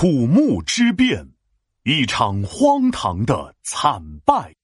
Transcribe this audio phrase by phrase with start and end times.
[0.00, 1.28] 土木之变，
[1.82, 4.54] 一场荒唐的惨败。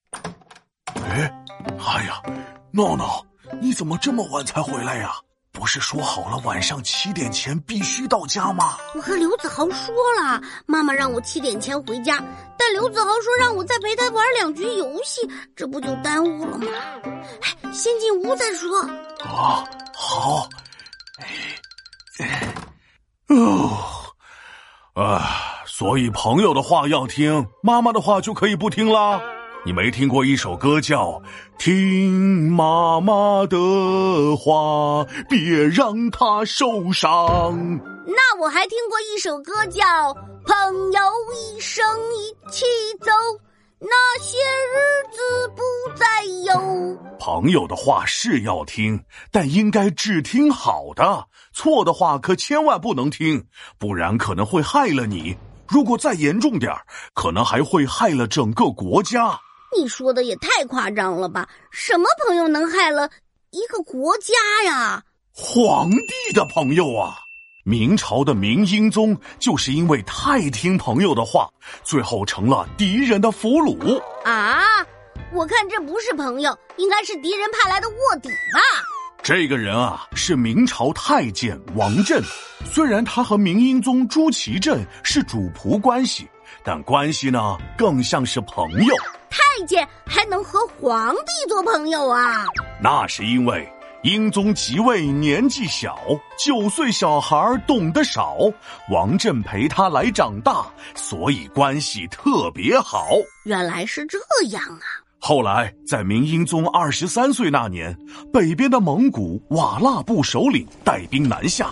[0.95, 1.29] 哎，
[1.77, 2.23] 哎呀，
[2.71, 3.21] 闹闹，
[3.61, 5.13] 你怎么这么晚才回来呀？
[5.51, 8.79] 不是说好了晚上七点前必须到家吗？
[8.95, 9.93] 我和刘子豪说
[10.23, 12.23] 了，妈妈让我七点前回家，
[12.57, 16.69] 但刘子豪说让我再陪他玩两局游戏，这不就耽误了吗？
[17.43, 18.81] 哎，先进屋再说。
[19.25, 19.65] 啊，
[19.97, 20.49] 好。
[22.21, 22.55] 哎，
[23.31, 23.84] 哦，
[24.95, 29.21] 啊，所以朋友的话要听，妈妈的话就可以不听啦。
[29.67, 31.11] 你没听过一首歌叫
[31.59, 33.57] 《听妈妈的
[34.37, 37.11] 话，别让她受伤》？
[38.07, 39.83] 那我还听过一首歌叫
[40.45, 41.01] 《朋友
[41.35, 42.65] 一生一起
[43.01, 43.11] 走》，
[43.81, 45.63] 那些日子不
[45.99, 46.97] 再有。
[47.19, 53.47] 朋友的话是要听，但应该只听好的，错的话可千万不能听，
[53.79, 55.37] 不然可能会害了你。
[55.67, 56.73] 如果再严重点
[57.15, 59.39] 可能还会害了整个国家。
[59.77, 61.49] 你说的也太夸张了吧？
[61.71, 63.11] 什么朋友能害了
[63.51, 64.35] 一个国家
[64.67, 65.03] 呀？
[65.33, 67.24] 皇帝的朋友啊！
[67.67, 71.49] 明朝的明英宗就是因为太听朋友的话，
[71.83, 74.63] 最后成了敌人的俘虏啊！
[75.33, 78.61] 我看这不是朋友，应该是敌人派来的卧底吧？
[79.23, 82.23] 这个人啊，是明朝太监王振，
[82.71, 86.29] 虽然他和明英宗朱祁镇是主仆关系，
[86.63, 88.95] 但关系呢，更像是朋友。
[89.31, 92.45] 太监还能和皇帝做朋友啊？
[92.83, 93.67] 那是因为
[94.05, 95.99] 英宗即位年纪小，
[96.39, 98.37] 九岁小孩懂得少，
[98.91, 103.09] 王振陪他来长大，所以关系特别好。
[103.47, 104.19] 原来是这
[104.51, 104.85] 样啊！
[105.19, 107.97] 后来在明英宗二十三岁那年，
[108.31, 111.71] 北边的蒙古瓦剌部首领带兵南下。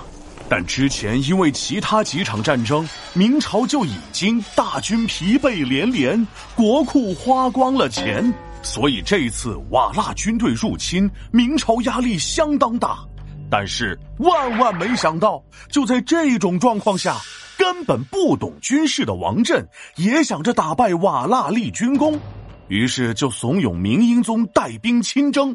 [0.49, 12.99] 但之前因为其他几场战争，明朝就已经大军疲惫连连，国库花光了钱，所以这一次瓦剌军队入侵，明朝压力相当大。
[13.51, 17.21] 但是万万没想到，就在这种状况下，
[17.59, 19.67] 根本不懂军事的王振
[19.97, 22.19] 也想着打败瓦剌立军功，
[22.69, 25.55] 于是就怂恿明英宗带兵亲征。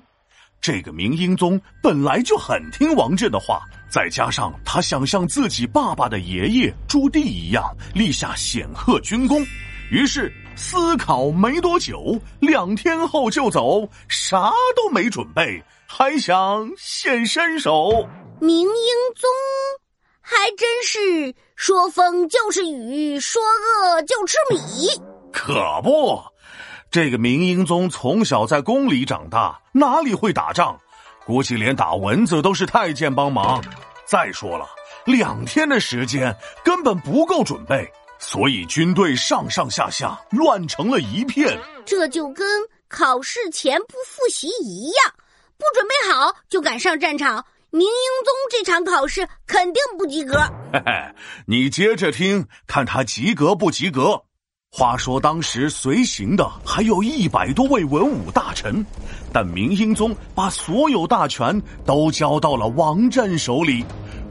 [0.60, 9.44] 这个明英宗本来就很听王振的话，再加上他想像自己爸爸的爷爷朱棣一样立下显赫军功，
[9.92, 18.10] 于是思考没多久，两天后就走，啥都没准备，还想现身手。
[18.42, 18.68] 明英
[19.16, 19.30] 宗
[20.20, 24.90] 还真是说风就是雨，说饿就吃米，
[25.32, 26.20] 可不。
[26.90, 30.76] 这个明英宗从小在宫里长大，哪里会打仗？
[31.24, 33.64] 估计连打蚊子都是太监帮忙。
[34.06, 34.66] 再说了，
[35.06, 41.58] 两天的时间根本不够准备，所以军队上上下下乱成了一片。
[41.86, 42.46] 这就跟
[42.88, 45.14] 考试前不复习一样，
[45.58, 47.46] 不准备好就敢上战场。
[47.70, 47.90] 明英
[48.24, 50.38] 宗这场考试肯定不及格。
[50.72, 54.24] 嘿嘿，你接着听，看他及格不及格。
[54.70, 58.86] 话说，当时随行的还有一百多位文武大臣，
[59.34, 63.84] 但明英宗把所有大权都交到了王振手里，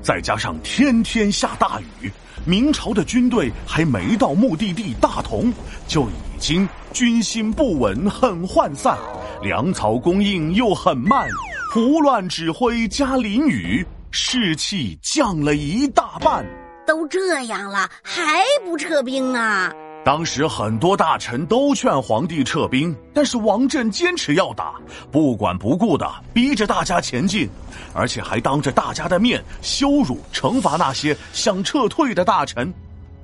[0.03, 2.11] 再加上天天下大雨，
[2.47, 5.53] 明朝的军队还没到目的地大同，
[5.89, 8.97] 就已经军心不稳，很涣散，
[9.43, 11.29] 粮草供应又很慢，
[11.75, 16.47] 胡乱指挥加淋雨，士气降了一大半。
[16.87, 19.73] 都这样了，还不撤兵啊？
[20.07, 24.77] 当时很多大臣都劝皇帝撤兵，但是王振坚持要打，
[25.11, 27.49] 不管不顾的逼着大家前进，
[27.93, 32.73] 而且还当着大家的面羞辱、惩罚那些想撤退的大臣。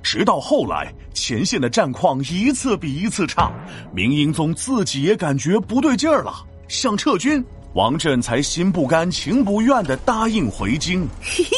[0.01, 3.49] 直到后来，前线的战况一次比一次差，
[3.93, 6.33] 明英宗自己也感觉不对劲儿了，
[6.67, 7.41] 想撤军，
[7.75, 11.07] 王振才心不甘情不愿的答应回京。
[11.21, 11.57] 嘿嘿。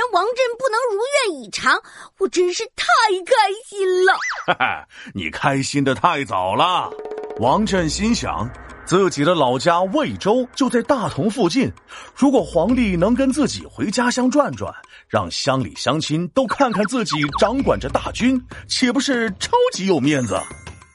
[0.00, 1.78] 人王振不能如愿以偿，
[2.18, 2.86] 我真是太
[3.26, 3.34] 开
[3.68, 4.14] 心了。
[4.46, 6.90] 哈哈，你开心的太早了。
[7.38, 8.48] 王振心想，
[8.86, 11.70] 自己的老家魏州就在大同附近，
[12.16, 14.74] 如果皇帝能跟自己回家乡转转，
[15.06, 20.40] 让乡里乡亲都看看自己掌管着大军，岂不是超级有面子？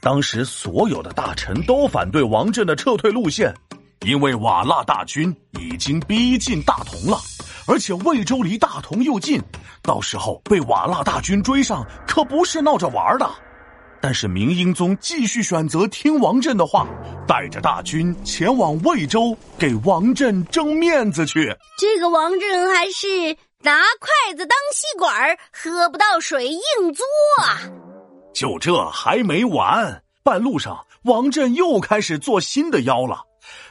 [0.00, 3.54] 当时所有的大臣都反对王振的撤退路线，
[4.00, 7.20] 因为瓦剌大军已经逼近大同了。
[7.68, 9.40] 而且魏州离大同又近，
[9.82, 13.28] 到时候被瓦剌大军追上，可不是闹着玩的。
[14.00, 16.86] 但是明英宗继续选择听王振的话，
[17.26, 21.52] 带着大军前往魏州，给王振争面子去。
[21.78, 26.60] 这个王振还是拿筷子当吸管，喝不到水硬
[26.92, 27.02] 嘬
[27.42, 27.58] 啊！
[28.32, 33.22] 就这还没完，半路上王振又开始做新的妖了。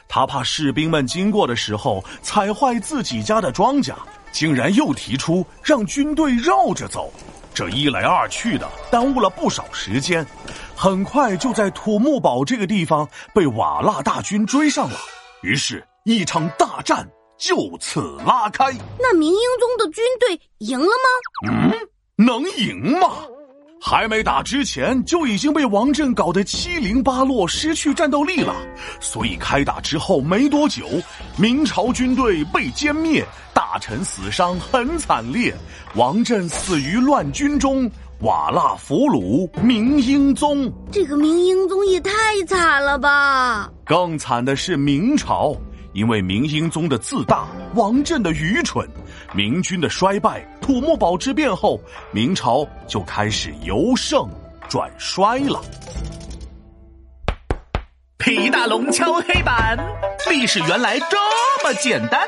[0.08, 3.94] 他怕士兵们经过的时候踩坏自己家的庄稼，
[4.32, 7.12] 竟然又提出让军队绕着走。
[7.52, 10.26] 这一来二去的，耽误了不少时间。
[10.74, 14.96] 很快就在土木堡这个地方被瓦剌大军追上了，
[15.42, 17.08] 于是，一场大战
[17.38, 18.66] 就此拉开。
[18.98, 21.50] 那明英宗的军队赢了吗？
[21.50, 21.72] 嗯，
[22.16, 23.08] 能赢吗？
[23.88, 28.52] 还没打之前就已经被王振搞得七零八落，失去战斗力了。
[28.98, 30.84] 所以开打之后没多久，
[31.36, 33.24] 明朝军队被歼灭，
[33.54, 35.54] 大臣死伤很惨烈，
[35.94, 37.88] 王振死于乱军中。
[38.22, 42.10] 瓦剌俘虏明英宗，这个明英宗也太
[42.48, 43.70] 惨了吧！
[43.84, 45.54] 更惨的是明朝，
[45.96, 48.86] 因为明英宗的自大，王振的愚蠢，
[49.32, 51.80] 明军的衰败，土木堡之变后，
[52.12, 54.28] 明朝就开始由盛
[54.68, 55.58] 转衰了。
[58.18, 59.78] 皮大龙敲黑板，
[60.28, 61.16] 历史原来这
[61.64, 62.20] 么简单。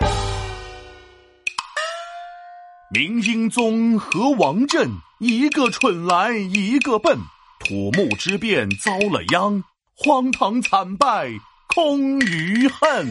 [2.91, 4.89] 明英宗和王振，
[5.19, 7.19] 一个蠢来一个笨，
[7.59, 9.63] 土木之变遭了殃，
[9.95, 11.29] 荒唐惨败
[11.67, 13.07] 空余恨。